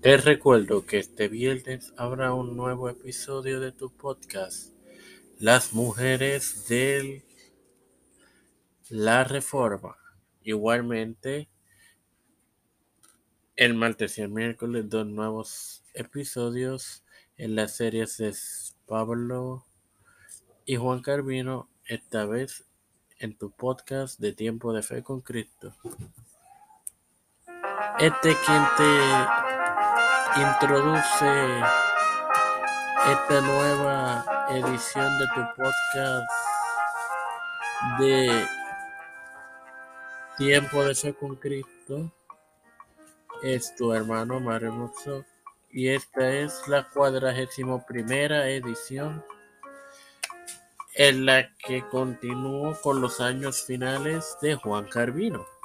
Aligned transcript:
Te 0.00 0.16
recuerdo 0.16 0.86
que 0.86 0.98
este 0.98 1.28
viernes 1.28 1.92
habrá 1.96 2.32
un 2.32 2.56
nuevo 2.56 2.88
episodio 2.88 3.58
de 3.58 3.72
tu 3.72 3.90
podcast, 3.90 4.72
Las 5.38 5.72
Mujeres 5.72 6.68
de 6.68 7.24
la 8.88 9.24
Reforma. 9.24 9.96
Igualmente, 10.42 11.48
el 13.56 13.74
martes 13.74 14.18
y 14.18 14.22
el 14.22 14.28
miércoles 14.28 14.88
dos 14.88 15.06
nuevos 15.06 15.82
episodios 15.94 17.02
en 17.36 17.56
las 17.56 17.76
series 17.76 18.16
de 18.18 18.34
Pablo 18.86 19.66
y 20.64 20.76
Juan 20.76 21.02
Carvino, 21.02 21.68
esta 21.84 22.24
vez 22.24 22.64
en 23.18 23.36
tu 23.36 23.50
podcast 23.50 24.20
de 24.20 24.32
Tiempo 24.32 24.72
de 24.72 24.82
Fe 24.82 25.02
con 25.02 25.22
Cristo. 25.22 25.74
Este 27.96 28.36
quien 28.46 28.62
te 28.76 30.40
introduce 30.40 31.60
esta 33.10 33.40
nueva 33.40 34.24
edición 34.50 35.18
de 35.18 35.26
tu 35.34 35.40
podcast 35.56 36.30
de 37.98 38.46
Tiempo 40.36 40.84
de 40.84 40.94
Fe 40.94 41.14
con 41.14 41.34
Cristo 41.36 42.12
es 43.42 43.74
tu 43.74 43.92
hermano 43.92 44.38
Mario 44.38 44.72
Muxo 44.72 45.24
y 45.70 45.88
esta 45.88 46.30
es 46.30 46.68
la 46.68 46.88
cuadragésimo 46.88 47.84
primera 47.84 48.48
edición 48.48 49.24
en 50.94 51.26
la 51.26 51.48
que 51.56 51.86
continúo 51.88 52.76
con 52.80 53.00
los 53.00 53.20
años 53.20 53.64
finales 53.64 54.36
de 54.40 54.54
Juan 54.54 54.84
Carvino. 54.84 55.57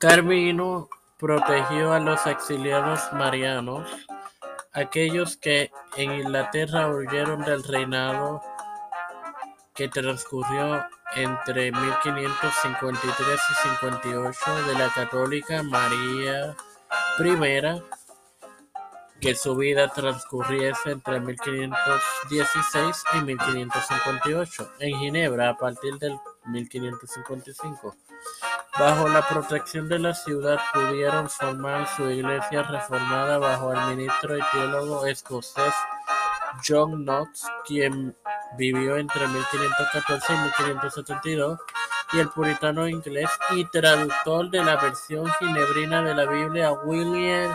Carvino 0.00 0.88
protegió 1.18 1.92
a 1.92 2.00
los 2.00 2.26
exiliados 2.26 3.12
marianos, 3.12 3.86
aquellos 4.72 5.36
que 5.36 5.70
en 5.94 6.12
Inglaterra 6.12 6.88
huyeron 6.88 7.42
del 7.42 7.62
reinado 7.62 8.40
que 9.74 9.90
transcurrió 9.90 10.86
entre 11.16 11.70
1553 11.72 13.40
y 13.50 13.54
58 13.68 14.66
de 14.68 14.74
la 14.78 14.88
católica 14.88 15.62
María 15.64 16.56
I, 17.18 17.82
que 19.20 19.34
su 19.34 19.54
vida 19.54 19.88
transcurriese 19.88 20.92
entre 20.92 21.20
1516 21.20 23.04
y 23.12 23.20
1558 23.20 24.72
en 24.78 24.98
Ginebra 24.98 25.50
a 25.50 25.58
partir 25.58 25.98
del 25.98 26.18
1555. 26.46 27.96
Bajo 28.78 29.08
la 29.08 29.26
protección 29.28 29.88
de 29.88 29.98
la 29.98 30.14
ciudad 30.14 30.58
pudieron 30.72 31.28
formar 31.28 31.88
su 31.96 32.08
iglesia 32.08 32.62
reformada 32.62 33.38
bajo 33.38 33.72
el 33.72 33.96
ministro 33.96 34.38
y 34.38 34.40
teólogo 34.52 35.06
escocés 35.06 35.74
John 36.66 37.04
Knox, 37.04 37.46
quien 37.66 38.14
vivió 38.56 38.96
entre 38.96 39.26
1514 39.28 40.32
y 40.32 40.36
1572, 40.36 41.58
y 42.12 42.18
el 42.18 42.28
puritano 42.30 42.88
inglés 42.88 43.30
y 43.52 43.64
traductor 43.66 44.50
de 44.50 44.64
la 44.64 44.76
versión 44.76 45.30
ginebrina 45.38 46.02
de 46.02 46.14
la 46.14 46.26
Biblia 46.26 46.72
William 46.72 47.54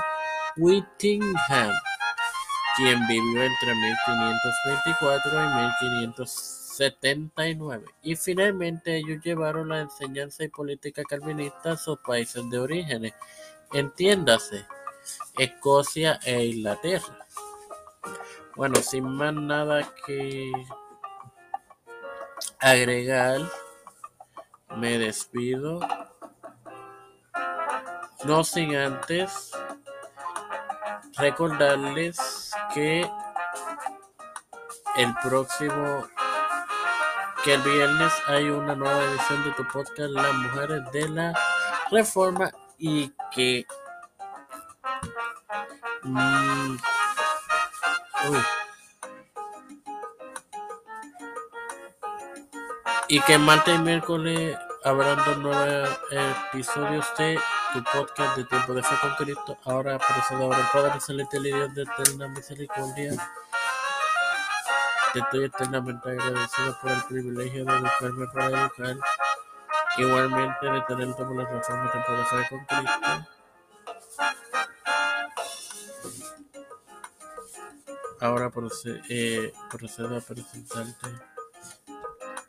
Whittingham, 0.58 1.72
quien 2.78 3.08
vivió 3.08 3.44
entre 3.44 3.75
1524 3.75 5.31
y 5.31 6.06
1579. 6.80 7.86
Y 8.04 8.16
finalmente 8.16 8.98
ellos 8.98 9.23
llevaron 9.23 9.70
la 9.70 9.81
enseñanza 9.81 10.44
y 10.44 10.50
política 10.50 11.04
calvinista 11.04 11.72
a 11.72 11.78
sus 11.78 12.00
países 12.00 12.50
de 12.50 12.59
origen, 12.59 13.14
entiéndase, 13.73 14.66
Escocia 15.38 16.20
e 16.23 16.46
Inglaterra. 16.46 17.26
Bueno, 18.56 18.76
sin 18.78 19.06
más 19.06 19.34
nada 19.34 19.94
que 20.06 20.52
agregar, 22.59 23.42
me 24.78 24.97
despido. 24.97 25.80
No 28.24 28.44
sin 28.44 28.75
antes 28.75 29.52
recordarles 31.18 32.52
que 32.74 33.07
el 34.96 35.13
próximo, 35.22 36.07
que 37.45 37.53
el 37.53 37.61
viernes 37.61 38.11
hay 38.25 38.50
una 38.50 38.73
nueva 38.73 39.03
edición 39.03 39.44
de 39.44 39.51
tu 39.51 39.63
podcast 39.67 40.09
Las 40.09 40.33
Mujeres 40.33 40.81
de 40.91 41.09
la 41.09 41.39
Reforma 41.91 42.51
y 42.79 43.13
que 43.31 43.67
mm, 46.01 46.75
y 53.09 53.19
que 53.22 53.38
martes 53.38 53.75
y 53.75 53.77
miércoles 53.77 54.57
habrán 54.83 55.23
dos 55.23 55.38
nuevos 55.38 55.89
episodios 56.50 57.06
de 57.16 57.39
tu 57.73 57.83
podcast 57.83 58.38
de 58.38 58.45
Tiempo 58.45 58.73
de 58.73 58.81
Fe 58.81 58.95
con 59.00 59.12
Cristo. 59.23 59.56
Ahora 59.66 60.00
procedo 60.00 60.51
a 60.51 60.57
el 60.57 60.66
Padre 60.73 61.00
Celestial 61.00 61.45
y 61.45 61.53
Dios 61.53 61.75
de 61.75 61.83
eterna 61.83 62.27
misericordia. 62.27 63.12
Estoy 65.16 65.46
eternamente 65.46 66.09
agradecido 66.09 66.78
por 66.81 66.92
el 66.92 67.03
privilegio 67.03 67.66
de 67.66 67.74
educarme 67.74 68.28
para 68.34 68.48
educar. 68.48 68.98
Igualmente 69.98 70.66
de 70.66 70.81
tener 70.81 71.16
por 71.16 71.36
la 71.36 71.46
reforma 71.46 71.90
Fe 71.90 72.48
con 72.50 72.66
Cristo. 72.66 73.30
Ahora 78.20 78.52
eh, 79.09 79.54
procedo 79.70 80.18
a 80.18 80.22
presentarte 80.22 81.09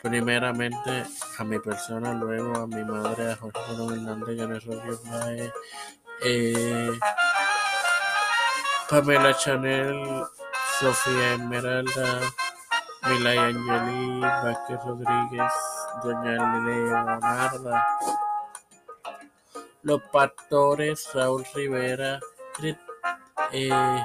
primeramente 0.03 1.05
a 1.39 1.45
mi 1.45 1.59
persona, 1.59 2.15
luego 2.15 2.57
a 2.57 2.67
mi 2.67 2.85
madre, 2.85 3.33
a 3.33 3.37
Jorge 3.37 3.61
Hernández, 3.73 4.39
Janet 4.39 4.65
Rodríguez 4.65 5.05
Mae, 5.05 5.53
eh, 6.23 6.99
Pamela 8.89 9.37
Chanel, 9.37 10.25
Sofía 10.79 11.35
Esmeralda, 11.35 12.21
Milay 13.03 13.39
Angeli, 13.39 14.21
Vázquez 14.21 14.81
Rodríguez, 14.85 15.53
Doña 16.03 16.61
Leonarda, 16.65 17.87
los 19.83 20.03
pastores 20.13 21.09
Raúl 21.15 21.45
Rivera, 21.55 22.19
eh, 23.53 24.05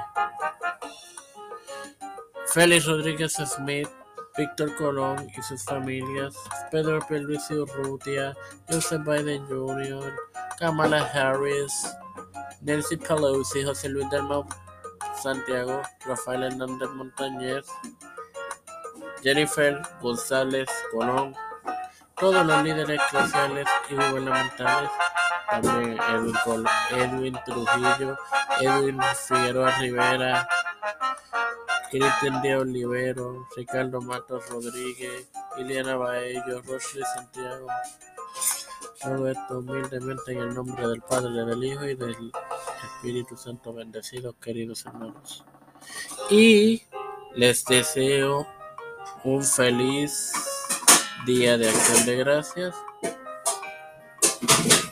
Félix 2.46 2.86
Rodríguez 2.86 3.32
Smith, 3.32 3.88
Víctor 4.36 4.74
Colón 4.76 5.28
y 5.36 5.42
sus 5.42 5.64
familias, 5.64 6.34
Pedro 6.70 7.00
Pierluisi 7.06 7.54
Urrutia, 7.54 8.34
Joseph 8.70 9.02
Biden 9.04 9.46
Jr., 9.46 10.12
Kamala 10.58 11.02
Harris, 11.12 11.72
Nancy 12.60 12.96
Pelosi, 12.96 13.64
José 13.64 13.88
Luis 13.88 14.08
del 14.10 14.22
Santiago, 15.20 15.82
Rafael 16.06 16.44
Hernández 16.44 16.88
Montañez, 16.90 17.66
Jennifer 19.22 19.80
González 20.00 20.68
Colón, 20.90 21.34
todos 22.18 22.44
los 22.44 22.62
líderes 22.64 23.00
eclesiales 23.00 23.66
y 23.88 23.94
gubernamentales, 23.94 24.90
también 25.48 25.98
Edwin, 26.10 26.34
Edwin 26.90 27.38
Trujillo, 27.44 28.16
Edwin 28.60 28.98
Figueroa 29.28 29.70
Rivera, 29.78 30.48
Cristian 31.90 32.42
de 32.42 32.56
Olivero, 32.56 33.46
Ricardo 33.56 34.00
Matos 34.00 34.48
Rodríguez, 34.48 35.28
Iliana 35.58 35.96
Baello, 35.96 36.62
Rosely 36.62 37.04
Santiago. 37.14 37.66
Todo 39.00 39.28
esto 39.28 39.58
humildemente 39.58 40.32
en 40.32 40.38
el 40.38 40.54
nombre 40.54 40.86
del 40.88 41.02
Padre, 41.02 41.44
del 41.44 41.64
Hijo 41.64 41.84
y 41.84 41.94
del 41.94 42.32
Espíritu 42.82 43.36
Santo 43.36 43.72
bendecidos, 43.74 44.34
queridos 44.40 44.86
hermanos. 44.86 45.44
Y 46.30 46.82
les 47.34 47.64
deseo 47.64 48.46
un 49.24 49.44
feliz 49.44 50.32
día 51.26 51.56
de 51.56 51.68
acción 51.68 52.06
de 52.06 52.16
gracias 52.16 52.74